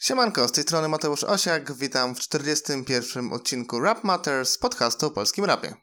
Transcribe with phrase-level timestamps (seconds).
[0.00, 3.32] Siemanko, z tej strony Mateusz Osiak, witam w 41.
[3.32, 5.74] odcinku Rap Matters, podcastu o polskim rapie.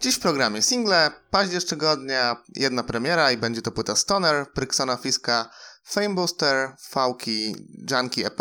[0.00, 5.50] Dziś w programie single, paździerz tygodnia, jedna premiera i będzie to płyta Stoner, Pryksona Fiska,
[6.14, 7.54] Booster, Fałki,
[7.90, 8.40] Junkie EP,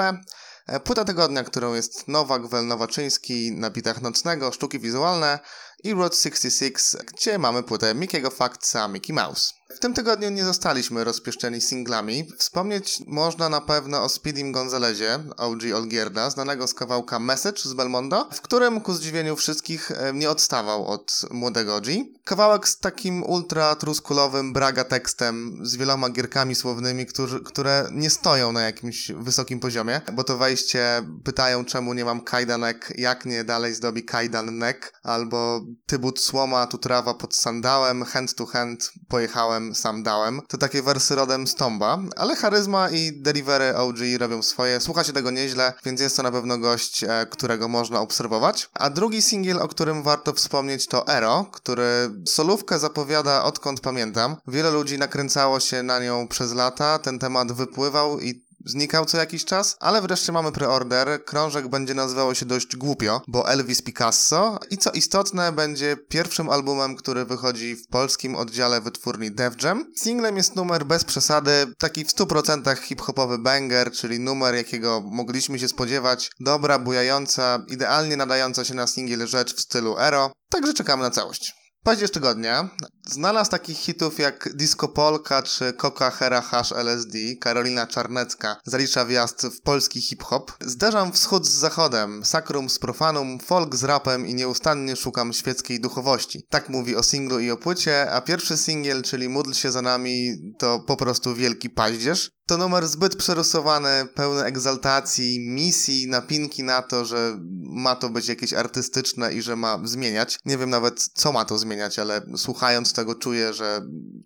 [0.67, 5.39] e, Płyta tygodnia, którą jest Nowak Wel-Nowaczyński na bitach nocnego, sztuki wizualne
[5.83, 9.53] i Road 66, gdzie mamy płytę Mikiego Factsa Mickey Mouse.
[9.75, 12.27] W tym tygodniu nie zostaliśmy rozpieszczeni singlami.
[12.37, 18.29] Wspomnieć można na pewno o Speedym Gonzalezie, OG Olgierda, znanego z kawałka Message z Belmondo,
[18.31, 21.85] w którym ku zdziwieniu wszystkich e, nie odstawał od młodego OG.
[22.23, 28.51] Kawałek z takim ultra truskulowym braga tekstem, z wieloma gierkami słownymi, którzy, które nie stoją
[28.51, 33.73] na jakimś wysokim poziomie, bo to wejście pytają czemu nie mam kajdanek, jak nie dalej
[33.73, 39.75] zdobi kajdan neck, albo ty but słoma, tu trawa pod sandałem, hand to hand pojechałem
[39.75, 40.41] sam dałem.
[40.47, 44.81] To takie wersy rodem z Tomba, ale charyzma i delivery OG robią swoje.
[44.81, 48.69] Słucha się tego nieźle, więc jest to na pewno gość, e, którego można obserwować.
[48.73, 54.35] A drugi singiel, o którym warto wspomnieć to Ero, który solówkę zapowiada odkąd pamiętam.
[54.47, 59.45] Wiele ludzi nakręcało się na nią przez lata, ten temat wypływał i znikał co jakiś
[59.45, 61.25] czas, ale wreszcie mamy preorder.
[61.25, 66.95] Krążek będzie nazywało się dość głupio, bo Elvis Picasso i co istotne, będzie pierwszym albumem,
[66.95, 69.85] który wychodzi w polskim oddziale wytwórni Def Jam.
[69.95, 75.67] Singlem jest numer bez przesady, taki w 100% hip-hopowy banger, czyli numer, jakiego mogliśmy się
[75.67, 76.31] spodziewać.
[76.39, 80.31] Dobra, bujająca, idealnie nadająca się na singiel rzecz w stylu Ero.
[80.49, 81.62] Także czekamy na całość.
[81.83, 82.69] Paździerz tygodnia
[83.11, 89.45] znalazł takich hitów jak Disco Polka czy Coca Hera Hash LSD, Karolina Czarnecka zalicza wjazd
[89.47, 90.51] w polski hip-hop.
[90.61, 96.45] Zderzam wschód z zachodem, sakrum z profanum, folk z rapem i nieustannie szukam świeckiej duchowości.
[96.49, 100.35] Tak mówi o singlu i o płycie, a pierwszy singiel, czyli Módl się za nami,
[100.59, 102.31] to po prostu wielki paździerz.
[102.45, 108.53] To numer zbyt przerysowany, pełny egzaltacji, misji, napinki na to, że ma to być jakieś
[108.53, 110.39] artystyczne i że ma zmieniać.
[110.45, 113.81] Nie wiem nawet, co ma to zmieniać, ale słuchając tego czuję, że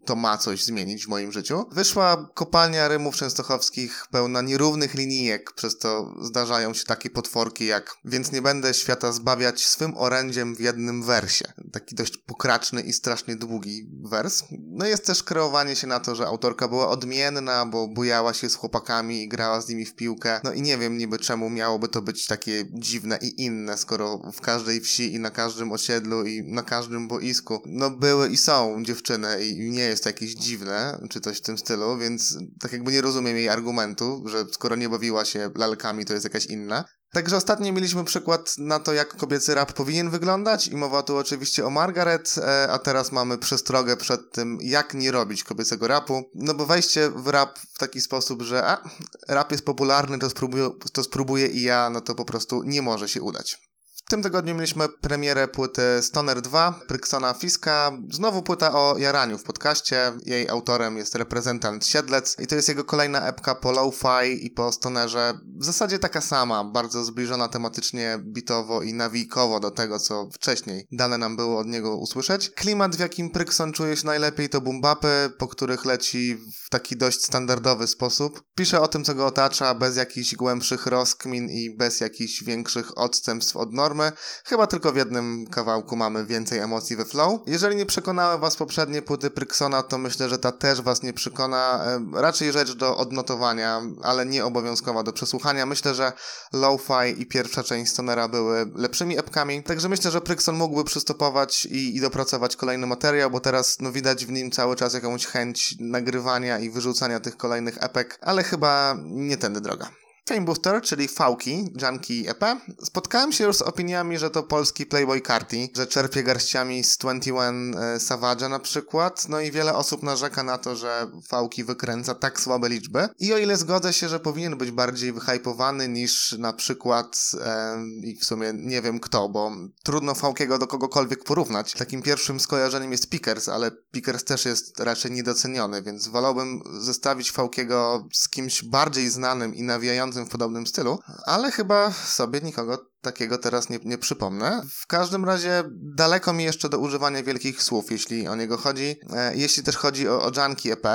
[0.06, 1.66] to ma coś zmienić w moim życiu.
[1.72, 8.32] Wyszła kopalnia rymów częstochowskich pełna nierównych linijek, przez to zdarzają się takie potworki jak więc
[8.32, 11.46] nie będę świata zbawiać swym orędziem w jednym wersie.
[11.72, 14.44] Taki dość pokraczny i strasznie długi wers.
[14.52, 18.56] No jest też kreowanie się na to, że autorka była odmienna, bo bujała się z
[18.56, 20.42] chłopakami i grała z nimi w piłkę.
[20.44, 24.42] No i nie wiem niby czemu miałoby to być takie dziwne i inne, skoro w
[24.42, 29.46] każdej wsi i na każdym osiedlu i na każdym boisku, no były i są dziewczyny
[29.46, 33.02] i nie jest to jakieś dziwne, czy coś w tym stylu, więc tak jakby nie
[33.02, 36.86] rozumiem jej argumentu, że skoro nie bawiła się lalkami, to jest jakaś inna.
[37.12, 41.66] Także ostatnio mieliśmy przykład na to, jak kobiecy rap powinien wyglądać i mowa tu oczywiście
[41.66, 46.24] o Margaret, e, a teraz mamy przestrogę przed tym, jak nie robić kobiecego rapu.
[46.36, 48.90] No bo wejście w rap w taki sposób, że a,
[49.28, 53.10] rap jest popularny, to spróbuję, to spróbuję i ja, no to po prostu nie może
[53.10, 53.58] się udać.
[54.08, 57.92] W tym tygodniu mieliśmy premierę płyty Stoner 2 Pryksona Fiska.
[58.12, 60.12] Znowu płyta o jaraniu w podcaście.
[60.26, 64.72] Jej autorem jest reprezentant Siedlec i to jest jego kolejna epka po lo-fi i po
[64.72, 65.34] stonerze.
[65.60, 71.18] W zasadzie taka sama, bardzo zbliżona tematycznie, bitowo i nawijkowo do tego, co wcześniej dane
[71.18, 72.50] nam było od niego usłyszeć.
[72.50, 77.24] Klimat, w jakim Prykson czuje się najlepiej, to bumbapy, po których leci w taki dość
[77.24, 78.44] standardowy sposób.
[78.56, 83.58] Pisze o tym, co go otacza, bez jakichś głębszych rozkmin i bez jakichś większych odstępstw
[83.58, 87.42] od normy Chyba tylko w jednym kawałku mamy więcej emocji we flow.
[87.48, 91.86] Jeżeli nie przekonały was poprzednie płyty Pryksona, to myślę, że ta też was nie przekona.
[91.86, 95.66] E, raczej rzecz do odnotowania, ale nie obowiązkowa do przesłuchania.
[95.66, 96.14] Myślę, że
[96.54, 101.96] Lo-Fi i pierwsza część Stonera były lepszymi epkami, także myślę, że Prykson mógłby przystopować i,
[101.96, 106.60] i dopracować kolejny materiał, bo teraz no, widać w nim cały czas jakąś chęć nagrywania
[106.60, 110.07] i wyrzucania tych kolejnych epek, ale chyba nie tędy droga.
[110.28, 112.46] Fame Booster, czyli Fałki, Junkie EP,
[112.84, 117.76] spotkałem się już z opiniami, że to polski Playboy Carti, że czerpie garściami z 21
[117.76, 122.40] e, Savage'a na przykład, no i wiele osób narzeka na to, że Fałki wykręca tak
[122.40, 123.10] słabe liczby.
[123.20, 128.16] I o ile zgodzę się, że powinien być bardziej wyhypowany niż na przykład e, i
[128.16, 129.52] w sumie nie wiem kto, bo
[129.84, 131.74] trudno Fałkiego do kogokolwiek porównać.
[131.74, 138.08] Takim pierwszym skojarzeniem jest Pickers, ale Pickers też jest raczej niedoceniony, więc wolałbym zestawić Fałkiego
[138.14, 143.70] z kimś bardziej znanym i nawijającym w podobnym stylu, ale chyba sobie nikogo takiego teraz
[143.70, 144.62] nie, nie przypomnę.
[144.82, 148.96] W każdym razie daleko mi jeszcze do używania wielkich słów, jeśli o niego chodzi.
[149.14, 150.88] E, jeśli też chodzi o, o Junkie EP,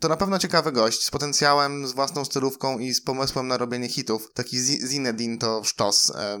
[0.00, 3.88] to na pewno ciekawy gość, z potencjałem, z własną stylówką i z pomysłem na robienie
[3.88, 4.32] hitów.
[4.34, 6.10] Taki Zinedine to sztos.
[6.10, 6.38] E,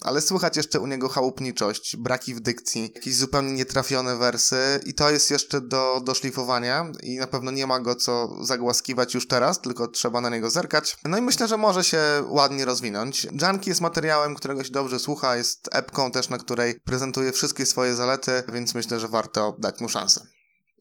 [0.00, 5.10] ale słychać jeszcze u niego chałupniczość, braki w dykcji, jakieś zupełnie nietrafione wersy i to
[5.10, 9.60] jest jeszcze do, do szlifowania i na pewno nie ma go co zagłaskiwać już teraz,
[9.60, 10.96] tylko trzeba na niego zerkać.
[11.04, 11.98] No i myślę, że może się
[12.28, 13.24] ładnie rozwinąć.
[13.24, 17.94] Junkie jest materiałem, którego się dobrze słucha, jest epką też, na której prezentuje wszystkie swoje
[17.94, 20.26] zalety, więc myślę, że warto dać mu szansę.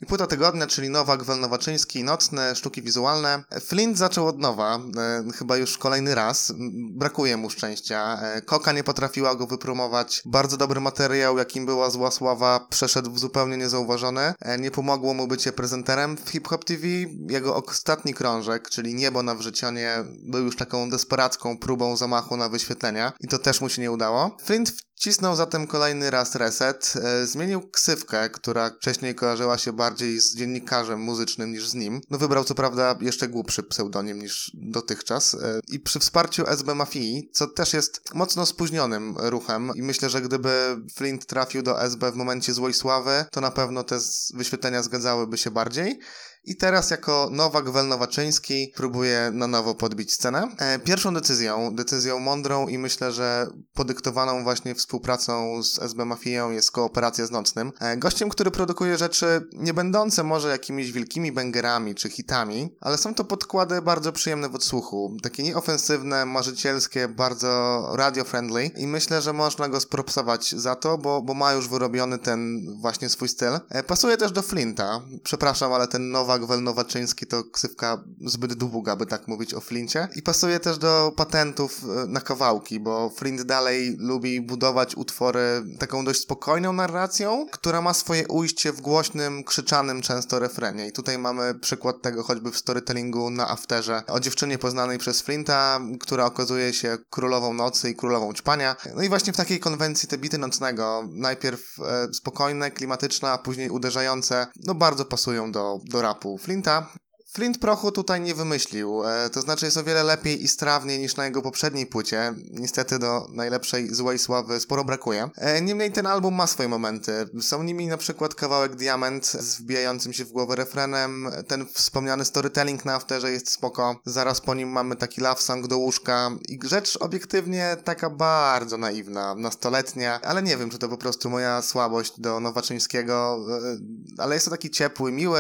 [0.02, 3.44] I płyta tygodnia, czyli Nowak Welnowaczyński, Nocne, Sztuki Wizualne.
[3.62, 6.54] Flint zaczął od nowa, e, chyba już kolejny raz.
[6.92, 8.20] Brakuje mu szczęścia.
[8.22, 10.22] E, Koka nie potrafiła go wypromować.
[10.26, 14.34] Bardzo dobry materiał, jakim była Zła Sława, przeszedł zupełnie niezauważony.
[14.40, 16.88] E, nie pomogło mu bycie prezenterem w Hip Hop TV.
[17.30, 23.14] Jego ostatni krążek, czyli Niebo na Wrzycionie, był już taką desperacką próbą zamachu na wyświetlenia
[23.20, 24.38] i to też mu się nie udało.
[24.44, 30.36] Flint Cisnął zatem kolejny raz reset, e, zmienił ksywkę, która wcześniej kojarzyła się bardziej z
[30.36, 32.02] dziennikarzem muzycznym niż z nim.
[32.10, 37.30] No wybrał co prawda jeszcze głupszy pseudonim niż dotychczas e, i przy wsparciu SB Mafii,
[37.34, 42.16] co też jest mocno spóźnionym ruchem i myślę, że gdyby Flint trafił do SB w
[42.16, 44.00] momencie złej sławy, to na pewno te
[44.34, 46.00] wyświetlenia zgadzałyby się bardziej.
[46.44, 50.48] I teraz jako Nowak Welnowaczyński próbuje na nowo podbić scenę.
[50.58, 56.72] E, pierwszą decyzją, decyzją mądrą i myślę, że podyktowaną właśnie współpracą z SB Mafią jest
[56.72, 57.72] kooperacja z Nocnym.
[57.80, 63.14] E, gościem, który produkuje rzeczy nie będące może jakimiś wielkimi bangerami czy hitami, ale są
[63.14, 65.18] to podkłady bardzo przyjemne w odsłuchu.
[65.24, 71.34] Takie nieofensywne, marzycielskie, bardzo radio-friendly i myślę, że można go spropsować za to, bo, bo
[71.34, 73.60] ma już wyrobiony ten właśnie swój styl.
[73.70, 75.02] E, pasuje też do Flinta.
[75.24, 80.08] Przepraszam, ale ten Nowak Welnowaczyński to ksywka zbyt długa, by tak mówić o Flincie.
[80.16, 86.06] I pasuje też do patentów e, na kawałki, bo Flint dalej lubi budować utwory taką
[86.06, 90.88] dość spokojną narracją, która ma swoje ujście w głośnym, krzyczanym często refrenie.
[90.88, 95.80] I tutaj mamy przykład tego choćby w storytellingu na Afterze o dziewczynie poznanej przez Flinta,
[96.00, 98.76] która okazuje się królową nocy i królową ćpania.
[98.96, 103.70] No i właśnie w takiej konwencji te bity nocnego, najpierw e, spokojne, klimatyczne, a później
[103.70, 106.21] uderzające, no bardzo pasują do, do rapu.
[106.38, 106.90] Flinta
[107.34, 111.16] Flint prochu tutaj nie wymyślił, e, to znaczy jest o wiele lepiej i strawniej niż
[111.16, 112.34] na jego poprzedniej płycie.
[112.52, 115.30] Niestety do najlepszej złej sławy sporo brakuje.
[115.36, 117.30] E, niemniej ten album ma swoje momenty.
[117.42, 122.86] Są nimi na przykład kawałek Diament z wbijającym się w głowę refrenem, ten wspomniany storytelling
[122.86, 123.96] na afterze jest spoko.
[124.06, 129.36] Zaraz po nim mamy taki love song do łóżka i rzecz obiektywnie taka bardzo naiwna,
[129.36, 133.78] nastoletnia, ale nie wiem, czy to po prostu moja słabość do Nowaczyńskiego, e,
[134.18, 135.40] ale jest to taki ciepły, miły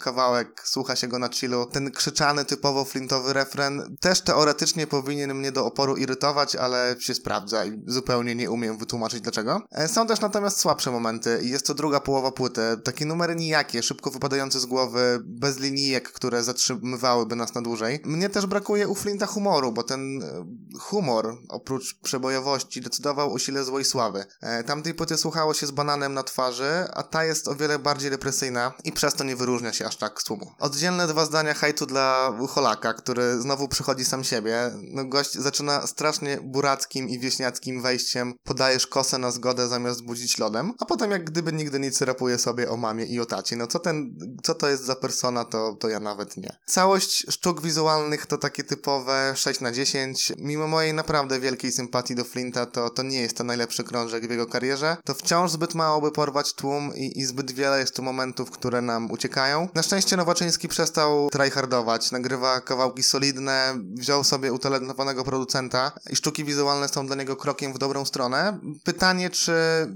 [0.00, 1.66] kawałek, słucha się go na na chillu.
[1.66, 7.64] Ten krzyczany, typowo flintowy refren też teoretycznie powinien mnie do oporu irytować, ale się sprawdza
[7.64, 9.62] i zupełnie nie umiem wytłumaczyć dlaczego.
[9.70, 12.60] E, są też natomiast słabsze momenty i jest to druga połowa płyty.
[12.84, 18.00] Takie numery nijakie, szybko wypadające z głowy, bez linijek, które zatrzymywałyby nas na dłużej.
[18.04, 20.44] Mnie też brakuje u Flinta humoru, bo ten e,
[20.80, 24.24] humor, oprócz przebojowości, decydował o sile złej sławy.
[24.40, 28.10] E, tamtej płyty słuchało się z bananem na twarzy, a ta jest o wiele bardziej
[28.10, 30.52] represyjna i przez to nie wyróżnia się aż tak z tłumu.
[30.58, 34.70] Oddzielne dwa zdania hejtu dla Holaka, który znowu przychodzi sam siebie.
[34.82, 40.72] No gość zaczyna strasznie burackim i wieśniackim wejściem podajesz kosę na zgodę zamiast budzić lodem,
[40.78, 43.56] a potem jak gdyby nigdy nic rapuje sobie o mamie i o tacie.
[43.56, 46.56] No co ten, co to jest za persona, to, to ja nawet nie.
[46.66, 50.32] Całość sztuk wizualnych to takie typowe 6 na 10.
[50.38, 54.30] Mimo mojej naprawdę wielkiej sympatii do Flinta, to, to nie jest to najlepszy krążek w
[54.30, 54.96] jego karierze.
[55.04, 58.82] To wciąż zbyt mało by porwać tłum i, i zbyt wiele jest tu momentów, które
[58.82, 59.68] nam uciekają.
[59.74, 66.44] Na szczęście Nowaczyński przestał przestał tryhardować, nagrywa kawałki solidne, wziął sobie utalentowanego producenta i sztuki
[66.44, 68.58] wizualne są dla niego krokiem w dobrą stronę.
[68.84, 69.52] Pytanie, czy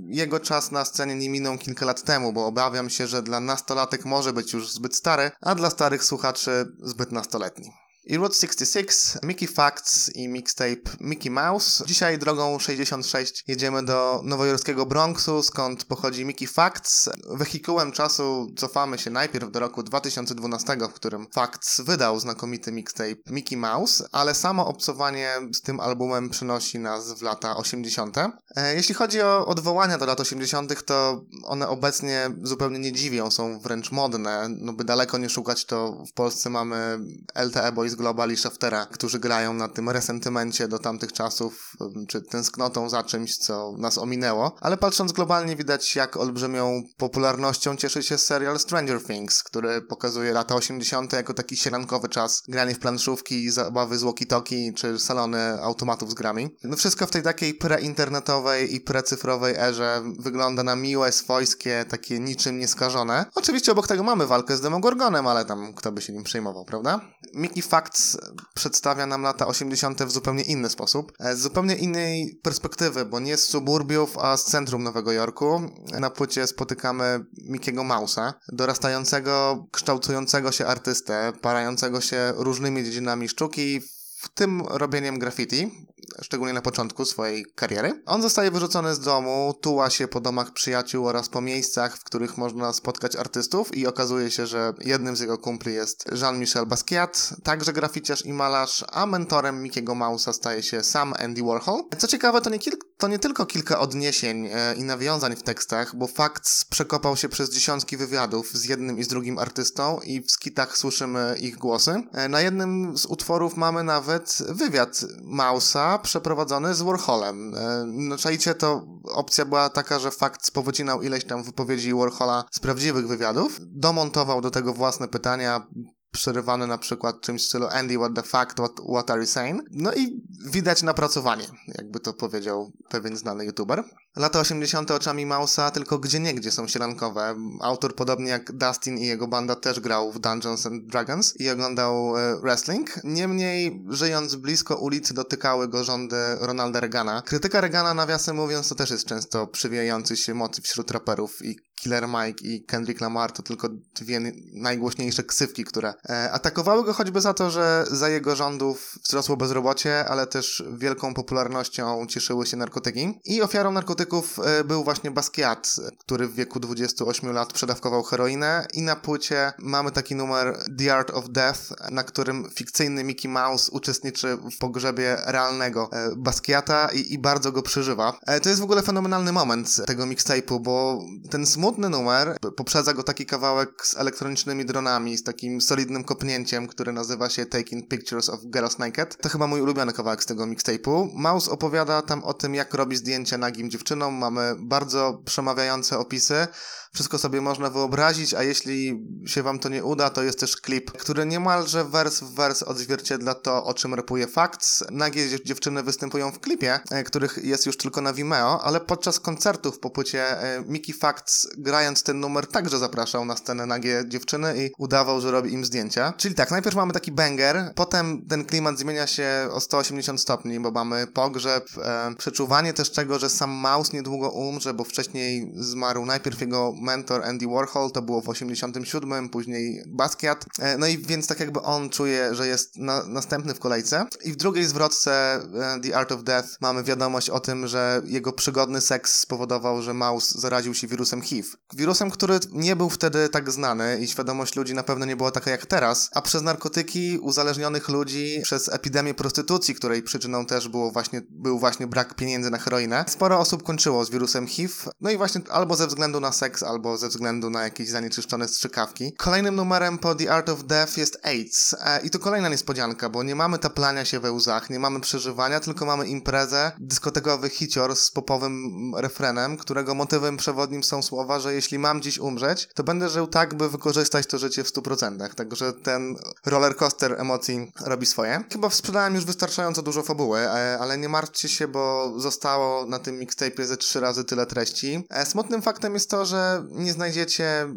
[0.07, 4.05] jego czas na scenie nie minął kilka lat temu, bo obawiam się, że dla nastolatek
[4.05, 7.73] może być już zbyt stary, a dla starych słuchaczy zbyt nastoletni
[8.11, 11.85] i Route 66, Mickey Facts i mixtape Mickey Mouse.
[11.87, 17.11] Dzisiaj drogą 66 jedziemy do nowojorskiego Bronxu, skąd pochodzi Mickey Facts.
[17.29, 23.57] Wehikułem czasu cofamy się najpierw do roku 2012, w którym Facts wydał znakomity mixtape Mickey
[23.57, 28.17] Mouse, ale samo obcowanie z tym albumem przynosi nas w lata 80.
[28.57, 33.61] E, jeśli chodzi o odwołania do lat 80., to one obecnie zupełnie nie dziwią, są
[33.61, 34.47] wręcz modne.
[34.49, 36.99] No by daleko nie szukać, to w Polsce mamy
[37.35, 41.73] LTE Boys Global i Shaftera, którzy grają na tym resentymencie do tamtych czasów,
[42.09, 44.57] czy tęsknotą za czymś, co nas ominęło.
[44.61, 50.54] Ale patrząc globalnie widać, jak olbrzymią popularnością cieszy się serial Stranger Things, który pokazuje lata
[50.54, 51.12] 80.
[51.12, 56.57] jako taki sielankowy czas granie w planszówki, zabawy z walkie-talkie, czy salony automatów z grami.
[56.64, 62.59] No wszystko w tej takiej preinternetowej i precyfrowej erze wygląda na miłe, swojskie, takie niczym
[62.59, 63.26] nieskażone.
[63.35, 67.00] Oczywiście obok tego mamy walkę z Demogorgonem, ale tam kto by się nim przejmował, prawda?
[67.35, 68.16] Mickey Facts
[68.54, 70.02] przedstawia nam lata 80.
[70.02, 74.44] w zupełnie inny sposób, e, z zupełnie innej perspektywy, bo nie z suburbiów, a z
[74.44, 75.61] centrum Nowego Jorku.
[76.00, 83.80] Na płycie spotykamy Mickiego Mausa, dorastającego, kształtującego się artystę, parającego się różnymi dziedzinami sztuki,
[84.20, 85.86] w tym robieniem graffiti,
[86.22, 88.02] szczególnie na początku swojej kariery.
[88.06, 92.38] On zostaje wyrzucony z domu, tuła się po domach przyjaciół oraz po miejscach, w których
[92.38, 97.72] można spotkać artystów i okazuje się, że jednym z jego kumpli jest Jean-Michel Basquiat, także
[97.72, 101.82] graficiarz i malarz, a mentorem Mickiego Mausa staje się sam Andy Warhol.
[101.98, 102.58] Co ciekawe, to nie,
[103.00, 107.50] to nie tylko kilka odniesień e, i nawiązań w tekstach, bo fakt przekopał się przez
[107.50, 112.02] dziesiątki wywiadów z jednym i z drugim artystą i w skitach słyszymy ich głosy.
[112.12, 117.54] E, na jednym z utworów mamy nawet wywiad Mausa przeprowadzony z Warholem.
[117.54, 122.61] E, no czajcie, to opcja była taka, że fakt powycinał ileś tam wypowiedzi Warhola z
[122.61, 125.66] prawdziwych wywiadów, domontował do tego własne pytania,
[126.11, 129.62] przerywane na przykład czymś w stylu Andy, what the fuck, what, what are you saying?
[129.71, 133.85] No i widać napracowanie, jakby to powiedział pewien znany youtuber.
[134.17, 134.90] Lata 80.
[134.90, 137.37] oczami Mausa tylko gdzie niegdzie są sielankowe.
[137.61, 142.17] Autor, podobnie jak Dustin i jego banda, też grał w Dungeons and Dragons i oglądał
[142.17, 142.90] e, wrestling.
[143.05, 147.23] Niemniej, żyjąc blisko ulicy, dotykały go rządy Ronalda Reagana.
[147.23, 152.08] Krytyka Reagana, nawiasem mówiąc, to też jest często przywijający się motyw wśród raperów i Killer
[152.08, 154.20] Mike i Kendrick Lamar to tylko dwie
[154.52, 160.08] najgłośniejsze ksywki, które e, atakowały go choćby za to, że za jego rządów wzrosło bezrobocie,
[160.08, 163.20] ale też wielką popularnością cieszyły się narkotyki.
[163.25, 168.82] I ofiarą narkotyków e, był właśnie Basquiat, który w wieku 28 lat przedawkował heroinę i
[168.82, 171.60] na płycie mamy taki numer The Art of Death,
[171.90, 177.62] na którym fikcyjny Mickey Mouse uczestniczy w pogrzebie realnego e, Basquiata i, i bardzo go
[177.62, 178.18] przeżywa.
[178.42, 182.36] To jest w ogóle fenomenalny moment tego mixtape'u, bo ten smut smutny numer.
[182.56, 187.88] Poprzedza go taki kawałek z elektronicznymi dronami, z takim solidnym kopnięciem, który nazywa się Taking
[187.88, 189.16] Pictures of Girls Naked.
[189.16, 191.08] To chyba mój ulubiony kawałek z tego mixtape'u.
[191.14, 194.14] Mouse opowiada tam o tym, jak robi zdjęcia nagim dziewczynom.
[194.14, 196.46] Mamy bardzo przemawiające opisy.
[196.92, 200.92] Wszystko sobie można wyobrazić, a jeśli się wam to nie uda, to jest też klip,
[200.92, 204.84] który niemalże wers w wers odzwierciedla to, o czym rapuje Facts.
[204.90, 209.78] Nagie dziewczyny występują w klipie, e, których jest już tylko na Vimeo, ale podczas koncertów
[209.78, 214.71] po płycie e, Mickey Facts grając ten numer także zapraszał na scenę nagie dziewczyny i
[214.79, 216.12] udawał, że robi im zdjęcia.
[216.17, 220.71] Czyli tak, najpierw mamy taki banger, potem ten klimat zmienia się o 180 stopni, bo
[220.71, 226.40] mamy pogrzeb, e, przeczuwanie też tego, że sam Mouse niedługo umrze, bo wcześniej zmarł najpierw
[226.40, 230.45] jego mentor Andy Warhol, to było w 87, później Basquiat.
[230.59, 234.07] E, no i więc tak jakby on czuje, że jest na, następny w kolejce.
[234.25, 238.33] I w drugiej zwrotce e, The Art of Death mamy wiadomość o tym, że jego
[238.33, 241.50] przygodny seks spowodował, że Mouse zaraził się wirusem HIV.
[241.75, 245.50] Wirusem, który nie był wtedy tak znany i świadomość ludzi na pewno nie była taka
[245.50, 251.23] jak teraz, a przez narkotyki uzależnionych ludzi, przez epidemię prostytucji, której przyczyną też było właśnie,
[251.30, 255.40] był właśnie brak pieniędzy na heroinę, sporo osób kończyło z wirusem HIV, no i właśnie
[255.50, 259.12] albo ze względu na seks, albo ze względu na jakieś zanieczyszczone strzykawki.
[259.16, 263.23] Kolejnym numerem po The Art of Death jest AIDS e, i to kolejna niespodzianka, bo
[263.23, 268.11] nie mamy taplania się we łzach, nie mamy przeżywania, tylko mamy imprezę, dyskotekowy hicior z
[268.11, 273.26] popowym refrenem, którego motywem przewodnim są słowa, że jeśli mam dziś umrzeć, to będę żył
[273.26, 275.35] tak, by wykorzystać to życie w 100%.
[275.35, 276.16] Także ten
[276.47, 278.44] roller coaster emocji robi swoje.
[278.52, 283.18] Chyba sprzedałem już wystarczająco dużo fabuły, e, ale nie martwcie się, bo zostało na tym
[283.18, 285.06] mixtape ze trzy razy tyle treści.
[285.11, 287.75] E, smutnym faktem jest to, że nie znajdziecie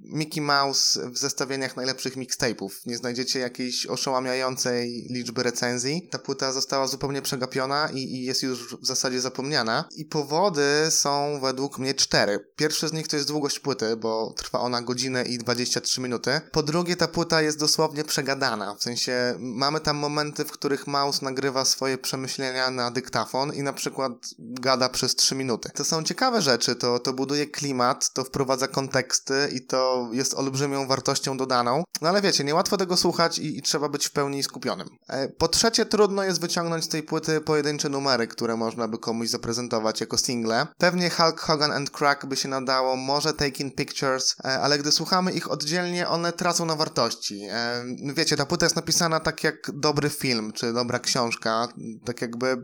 [0.00, 2.70] Mickey Mouse w zestawieniach najlepszych mixtape'ów.
[2.86, 6.08] Nie znajdziecie jakiejś oszałamiającej liczby recenzji.
[6.10, 9.84] Ta płyta została zupełnie przegapiona i, i, jest już w zasadzie zapomniana.
[9.96, 12.46] I powody są według mnie cztery.
[12.56, 16.40] Pierwszy z nich to jest długość płyty, bo trwa ona godzinę i 23 minuty.
[16.52, 18.74] Po drugie, ta płyta jest dosłownie przegadana.
[18.74, 23.72] W sensie mamy tam momenty, w których Mouse nagrywa swoje przemyślenia na dyktafon i na
[23.72, 25.70] przykład gada przez 3 minuty.
[25.74, 30.86] To są ciekawe rzeczy, to, to buduje klimat, to wprowadza konteksty i to jest olbrzymią
[30.86, 31.82] wartością dodaną.
[32.00, 34.88] No ale wiecie, niełatwo tego słuchać i, i trzeba być w pełni skupionym.
[35.08, 39.28] E, po trzecie, trudno jest wyciągnąć z tej płyty pojedyncze numery, które można by komuś
[39.28, 40.66] zaprezentować jako single.
[40.78, 45.32] Pewnie Hulk Hogan and Crack by się nadało, może Taking Pictures, e, ale gdy słuchamy
[45.32, 47.42] ich oddzielnie, one tracą na wartości.
[47.50, 51.68] E, wiecie, ta płyta jest napisana tak jak dobry film, czy dobra książka,
[52.04, 52.56] tak jakby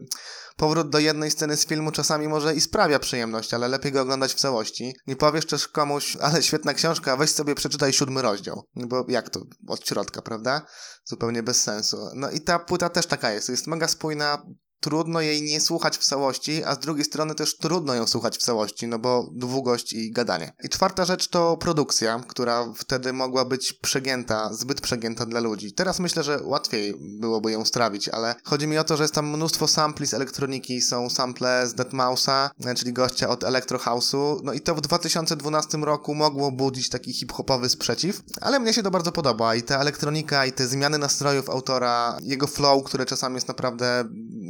[0.56, 4.34] powrót do jednej sceny z filmu czasami może i sprawia przyjemność, ale lepiej go oglądać
[4.34, 4.94] w całości.
[5.06, 8.62] Nie powiesz też komuś, ale świetna książka, weź sobie przeczytaj siódmy rozdział.
[8.74, 9.40] Bo jak to?
[9.68, 10.66] Od środka, prawda?
[11.04, 11.96] Zupełnie bez sensu.
[12.14, 13.48] No i ta płyta też taka jest.
[13.48, 14.42] Jest mega spójna,
[14.86, 18.42] trudno jej nie słuchać w całości, a z drugiej strony też trudno ją słuchać w
[18.42, 20.52] całości, no bo długość i gadanie.
[20.64, 25.72] I czwarta rzecz to produkcja, która wtedy mogła być przegięta, zbyt przegięta dla ludzi.
[25.72, 29.28] Teraz myślę, że łatwiej byłoby ją strawić, ale chodzi mi o to, że jest tam
[29.30, 34.60] mnóstwo sampli z elektroniki, są sample z Deadmausa, czyli gościa od Electro House'u, no i
[34.60, 39.54] to w 2012 roku mogło budzić taki hip-hopowy sprzeciw, ale mnie się to bardzo podoba
[39.54, 44.04] i ta elektronika i te zmiany nastrojów autora, jego flow, które czasami jest naprawdę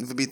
[0.04, 0.25] wybitne.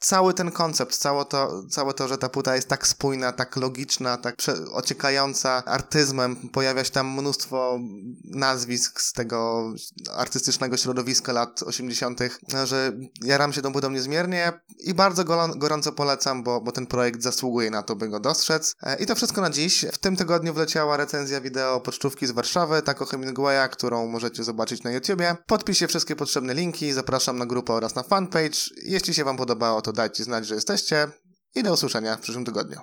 [0.00, 4.16] Cały ten koncept, całe to, całe to, że ta płyta jest tak spójna, tak logiczna,
[4.16, 4.36] tak
[4.72, 7.80] ociekająca artyzmem, pojawia się tam mnóstwo
[8.24, 9.70] nazwisk z tego
[10.16, 12.20] artystycznego środowiska lat 80.,
[12.64, 12.92] że
[13.22, 15.24] jaram się tą płytą niezmiernie i bardzo
[15.56, 18.74] gorąco polecam, bo, bo ten projekt zasługuje na to, by go dostrzec.
[18.82, 19.84] E, I to wszystko na dziś.
[19.92, 24.90] W tym tygodniu wleciała recenzja wideo pocztówki z Warszawy, Taco Hemingwaya, którą możecie zobaczyć na
[24.90, 25.36] YouTubie.
[25.46, 28.58] Podpiszę wszystkie potrzebne linki, zapraszam na grupę oraz na fanpage.
[28.82, 31.08] Jeśli się Wam podobało, to dajcie znać, że jesteście
[31.54, 32.80] i do usłyszenia w przyszłym tygodniu.